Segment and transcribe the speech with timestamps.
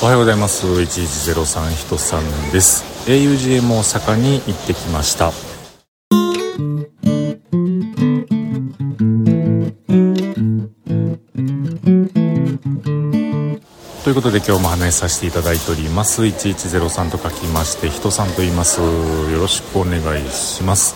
[0.00, 0.64] おはようございます。
[0.64, 2.84] 1103人さんです。
[3.08, 5.32] augm 大阪に行ってきました。
[14.04, 16.22] ということで今日も話させていただいております。
[16.22, 18.80] 1103と書きまして人さんと言います。
[18.80, 18.86] よ
[19.40, 20.94] ろしくお願いします、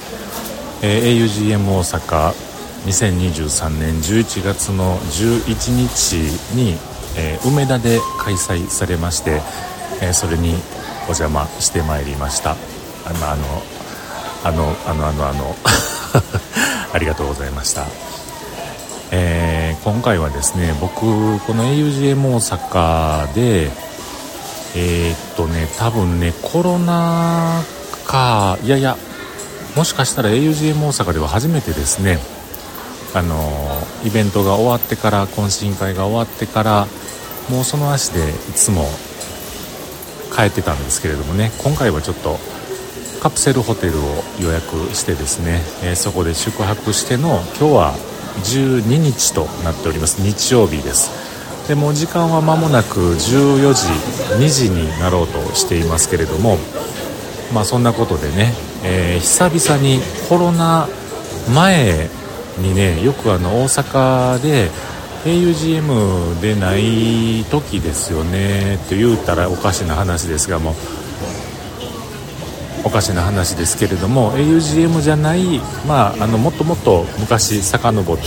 [0.80, 2.52] えー、augm 大阪
[2.86, 6.12] 2023年11月の11日
[6.54, 9.40] にえー、梅田で開催されまして、
[10.00, 10.54] えー、それに
[11.02, 12.56] お邪魔してまいりました。
[13.04, 13.72] あのあの
[14.44, 15.56] あのあのあのあの
[16.92, 17.86] ありがとうございました、
[19.10, 23.70] えー、今回はですね僕この augm 大阪で
[24.74, 27.62] え、っとね多分ねコロナ
[28.06, 28.96] かいやいや
[29.76, 32.18] もしかしたら augm 大阪では初めてですね
[33.14, 36.86] あのイベントが終わってから懇親会が終わってから
[37.50, 38.86] もうその足でいつも
[40.34, 41.52] 帰ってたんですけれどもね。
[41.62, 42.38] 今回はちょっと
[43.22, 47.94] カプセルホテルを予約してですね、えー、そこで宿泊しての今日は
[48.44, 50.22] 12日となっております。
[50.22, 51.68] 日曜日です。
[51.68, 53.86] でも時間は間もなく14時
[54.42, 56.58] 2時になろうとしていますけれども。
[57.52, 60.88] まあそんなことでね、えー、久々にコロナ
[61.54, 62.08] 前
[62.58, 64.70] にねよくあの大阪で
[65.24, 70.74] augm でない時ですよねって言うたらおかしな話ですがも
[72.84, 78.22] おかしな話ですけれども augm じゃないまああのもっともっと昔遡って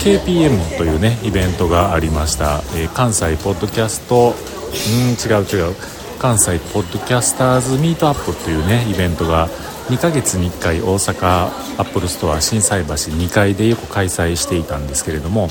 [0.00, 4.34] KPM というねイベントがありました、えー、関西ポッドキャスト
[4.68, 5.74] うん違う違う。
[6.18, 9.48] 関西ポッドキャスターズミートアップというねイベントが
[9.88, 15.48] 2ヶ月に1回大阪アップルストア心斎橋2階でよく開催していたんですけれども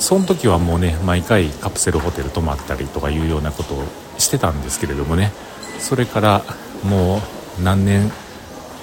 [0.00, 3.84] その時はもうね毎回カプセルホテル泊まったりとかいうようなことを
[4.18, 5.30] してたんですけれどもね。
[5.78, 6.42] それから
[6.82, 7.18] も
[7.58, 8.10] う何年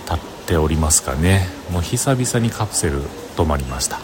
[0.07, 1.47] 経っておりますかね。
[1.71, 3.01] もう久々にカプセル
[3.35, 3.97] 泊まりました。
[3.97, 4.01] うん。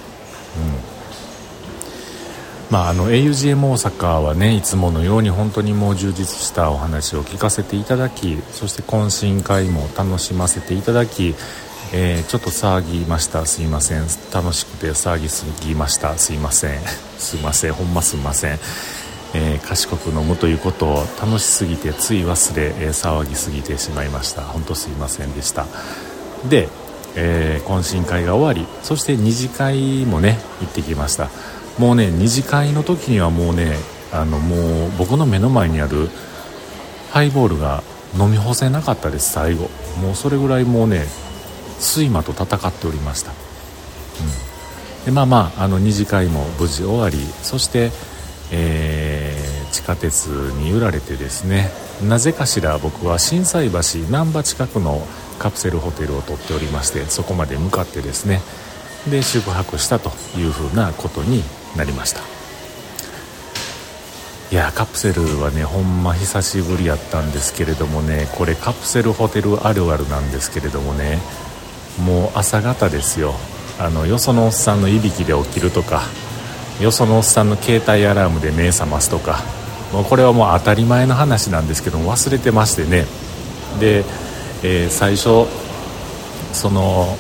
[2.73, 11.35] まあ、あの augm 大阪はねいつものように本当にもう充実したお話を聞かせていただきそして懇親会も楽しませていただき
[11.91, 13.45] えー、ちょっと騒ぎました。
[13.45, 14.03] すいません。
[14.33, 16.17] 楽しくて騒ぎすぎました。
[16.17, 16.79] すいません。
[17.17, 17.73] すいません。
[17.73, 18.59] ほんますいません、
[19.33, 24.43] えー、賢く飲むということを楽しすぎてつい忘れ、えー、騒ぎすぎてしまいました。
[24.43, 25.65] 本当すいませんでした。
[26.49, 26.69] で、
[27.15, 31.29] え懇親会が終わりそして2次会もね行ってきました。
[31.77, 33.75] もうね2次会の時にはもうね
[34.11, 36.09] あのもう僕の目の前にある
[37.11, 37.83] ハイボールが
[38.17, 39.69] 飲み干せなかったです最後。
[40.01, 41.05] もうそれぐらいもうね
[41.83, 43.33] 睡魔と戦っておりました、う
[45.03, 47.91] ん、でまあまああの2次会も無事終わりそして、
[48.51, 51.69] えー、地下鉄に揺られてですね
[52.07, 55.05] なぜかしら僕は心斎橋難波近くの
[55.39, 58.41] カプセルホテルを取っておりましてそこまで向かってですね
[59.09, 61.43] で宿泊したというふうなことに
[61.75, 62.21] なりました。
[64.53, 71.17] いやカプセルはねほんま久しぶりやったんですけれどもねこれカプセルホテルあるあるなんですけれどもね
[71.99, 73.33] もう朝方ですよ。
[73.79, 76.03] あのよそのおっさんのいびきで起きるとか
[76.79, 79.41] よそのおっさんの携帯アラームで目覚ますとか
[79.91, 83.05] もうこれはもう当たり前の話なんですけど忘れてましてね。
[83.79, 84.03] で、
[84.63, 85.47] えー、最初
[86.53, 87.17] その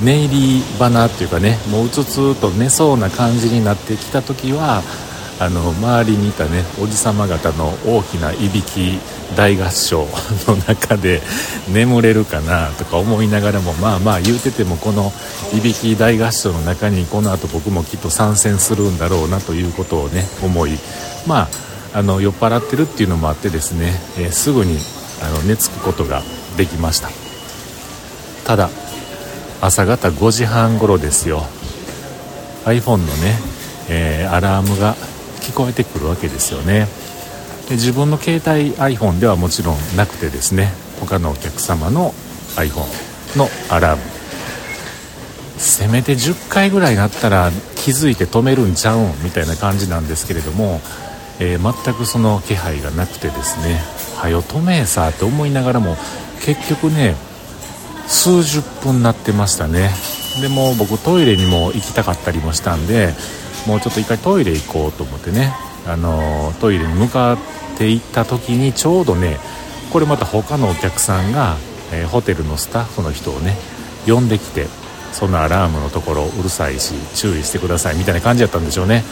[0.00, 4.82] 寝入り花っていうかねもううつつと寝そうな感じになってきた時は
[5.42, 8.98] あの周りにいたねおじさま方の大きないびき
[9.36, 10.06] 大合唱
[10.46, 11.20] の中で
[11.72, 15.10] 眠れるかなとか思いながらもまあまあ言うててもこの
[15.52, 20.78] いびき大合唱の中にこの後僕もきっと参戦するんだろうなということをね思い
[21.26, 21.48] ま
[21.92, 24.78] ああの酔っ払ってるっていうのもあってですね、えー、すぐに
[25.22, 26.22] あの寝つくことが
[26.56, 27.08] できました。
[28.46, 28.70] ただ
[29.60, 31.42] 朝方5時半頃ですよ。
[32.64, 33.38] iPhone のね、
[33.88, 34.94] えー、アラームが
[35.42, 36.86] 聞こえてくるわけですよね。
[37.68, 42.12] で自分の携帯 iPhone ではもちろんなくてですね他のお客様の
[42.56, 44.02] iPhone のアラーム。
[45.58, 49.22] せめて10回ぐらいなったら気づいて止めるんちゃうん？
[49.22, 50.80] みたいな感じなんですけれども、
[51.38, 53.80] えー、全くその気配がなくてですね
[54.16, 55.96] はよ止めえさって思いながらも
[56.44, 57.14] 結局ね
[58.08, 59.90] 数十分なってましたね。
[60.40, 63.14] でも僕トイレにも行きたかったりもしたんで
[63.66, 65.52] もうちょっと一回トイレ行こうと思ってね、
[65.86, 67.38] あのトイレに向かっ
[67.76, 69.38] て行った時にちょうどね
[69.92, 71.56] これまた他のお客さんが、
[71.92, 73.56] えー、ホテルのスタッフの人をね
[74.06, 74.66] 呼んできて
[75.12, 79.04] そのアラームのところうるさいし注意してくださいみたいな感じやったんでしょうね、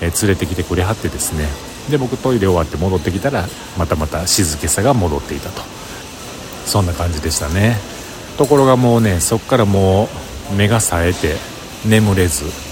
[0.00, 1.46] えー、連れてきてくれはってですね。
[1.90, 3.46] で僕トイレ終わって戻ってきたら
[3.78, 5.62] またまた静けさが戻っていたと。
[6.64, 7.76] そんな感じでしたね。
[8.38, 10.08] ところがもうねそっからも
[10.50, 11.36] う目が冴えて
[11.86, 12.63] 眠れず。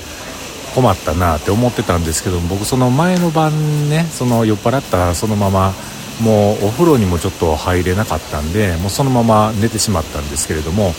[0.75, 5.73] 困ったなって思ってたんですけど僕その前の晩ねその酔っ払ったそのまま
[6.21, 10.93] もうお風呂にもちょっと入れなかったんでもうそのまま寝てしまったんですけれども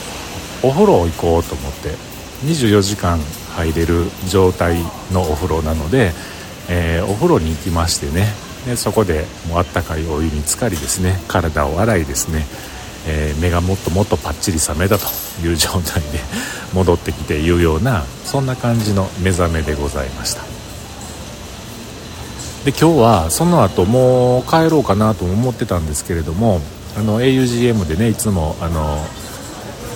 [0.63, 1.89] お風呂行こうと思って
[2.45, 3.19] 24時間
[3.55, 4.77] 入れる状態
[5.11, 6.11] のお風呂なので、
[6.69, 8.27] えー、お風呂に行きましてね。
[8.65, 11.19] でそこでもうあったかいお湯に浸かりですね。
[11.27, 12.45] 体を洗いですね、
[13.07, 15.05] えー、目がもっともっとパッチリ覚めたと
[15.45, 16.19] いう状態で
[16.73, 20.41] 戻ってきていうようなそんな感じの目覚めでございました。
[22.65, 26.61] で今日はその後もう帰ろうかなと思ってたんですけれども
[26.97, 28.97] あの augm でねいつもあの、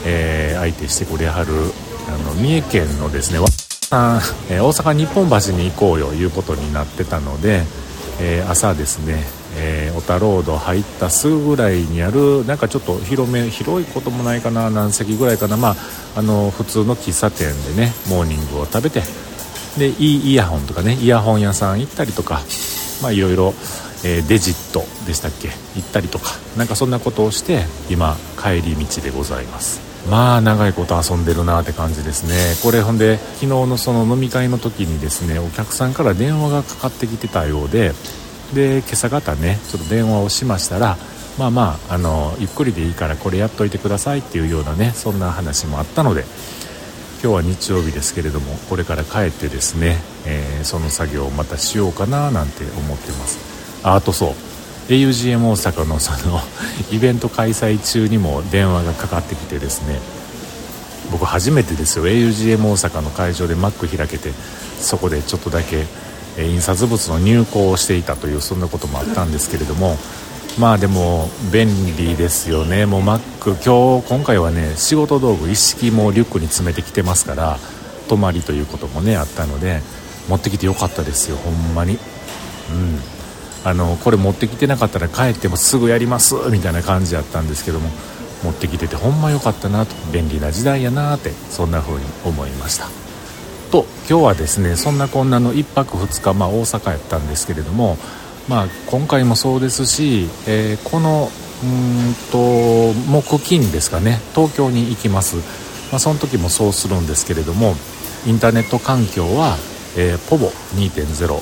[0.05, 1.53] えー、相手してくれはる
[2.09, 7.63] あの三重県のですね大阪日本橋に行こうよいうことになってたので、
[8.19, 9.23] えー、朝ですね、
[9.59, 15.57] えー、小田ロード入ったすぐぐらいにあるなんかちょっと広め広いこともないかな何席ぐらいかな。
[15.57, 15.75] まあ
[16.15, 19.01] あの普通の喫茶店でねモーニングを食べて
[19.77, 22.41] でいいイヤホンとかねイヤホン屋さん行ったりとか
[23.01, 23.53] まあいろいろ、
[24.03, 29.85] えー、デジットでしたっけ行ったりとかなんかそんなことをして今帰り道でございます。
[30.09, 32.55] まあ長いこと遊んでるなって感じですね。
[32.63, 37.91] これほんで昨日のその飲み会の時にですねお客さんから電話がかかってきてたようで
[38.53, 40.97] で今朝方ねちょっと電話をしましたら
[41.37, 46.23] まあまああのゆっくりでいいからこれやっといてくださいっていうようなねそんな話もあったので
[47.21, 53.39] 今日は日曜日ですけれどもこれから帰ってですね、えー、その作業をまたしようかななんて思ってます。
[53.83, 54.33] あとそう。
[54.89, 56.39] augm 大阪のその
[56.91, 59.99] イベント開催中にも電話がかかってきてですね
[61.11, 62.07] 僕初めてですよ。
[62.07, 64.31] augm 大阪の会場で Mac 開けて
[64.79, 65.85] そこでちょっとだけ
[66.37, 69.95] 印刷物の入稿をしていたというそんなこともあったんですけれども
[70.59, 71.67] まあでも便
[71.97, 72.87] 利ですよね。
[72.87, 73.19] もう Mac
[73.63, 77.57] 今日今回はね仕事道具一式もリュックに詰めてきてますから
[78.09, 79.81] 泊まりということもねあったので
[80.27, 81.93] 持ってきてよかったですよほんまに。
[81.93, 81.95] う
[82.73, 83.17] ん。
[83.63, 87.89] あのこれ持ってきてなかったら帰ってもすぐやりますみたいな感じやったんですけども
[88.43, 93.06] 持ってきててほんま良かったなと便利な時代やなってそんな風に思いました。
[93.67, 97.97] と今日はですねそんなこんなの1泊2日、まあ、大阪やったんですけれども
[98.47, 101.29] まあ、今回もそうですし、えー、この
[101.63, 105.37] うんと木金ですかね東京に行きます、
[105.91, 107.73] まあ、その時もそうするんですけれども
[108.25, 109.57] インターネット環境は、
[109.97, 111.41] えー、ポボ2.01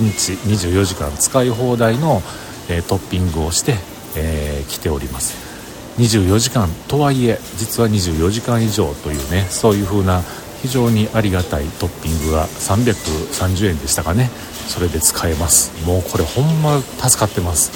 [0.00, 2.20] 日24時間使い放題の、
[2.68, 3.76] えー、トッピングをして、
[4.16, 5.54] えー、来ております。
[5.98, 10.24] 24時間とはいえ実は24時間以上というねそういう風な
[10.64, 14.30] 非常にありがたいトッピングが330円でしたかね。
[14.66, 15.86] それで使えます。
[15.86, 17.70] もうこれほんま助かってます。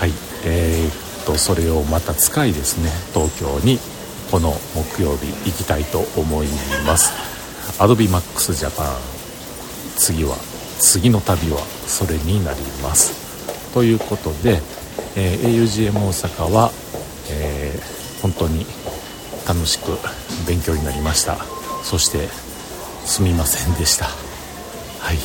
[0.00, 0.10] はい。
[0.44, 2.90] えー、っとそれをまた使いですね。
[3.14, 3.78] 東京に
[4.32, 6.48] この木曜日行きたいと思い
[6.84, 7.12] ます。
[7.80, 8.86] アドビマックスジャパン。
[9.96, 10.34] 次は
[10.80, 13.72] 次の旅はそれになります。
[13.74, 14.60] ということで、
[15.14, 16.72] えー、augm 大阪は、
[17.30, 18.66] えー、本当に
[19.46, 19.96] 楽しく
[20.48, 21.61] 勉強になりました。
[21.82, 22.28] そして
[23.04, 24.06] すみませんでした。
[24.06, 25.18] はい。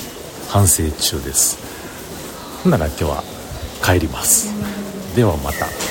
[0.50, 1.58] 反省中です。
[2.64, 3.24] ほんなら今日は
[3.84, 4.50] 帰ります。
[5.16, 5.87] ではまた。